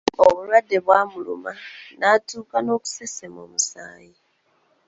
Obulwadde 0.25 0.77
bw’amuluma 0.85 1.51
n’atuuka 1.99 2.57
n’okusesema 2.61 3.39
omusaayi. 3.45 4.15